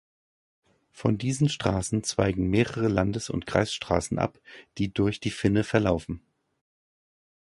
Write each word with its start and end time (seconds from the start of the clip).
Von 0.89 1.19
diesen 1.19 1.47
Straßen 1.47 2.03
zweigen 2.03 2.49
mehrere 2.49 2.87
Landes- 2.87 3.29
und 3.29 3.45
Kreisstraßen 3.45 4.17
ab, 4.17 4.39
die 4.79 4.91
durch 4.91 5.19
die 5.19 5.29
Finne 5.29 5.63
verlaufen. 5.63 6.25